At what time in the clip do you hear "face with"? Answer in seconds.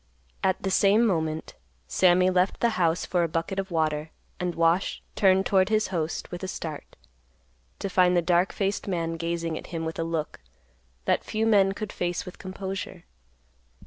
11.93-12.39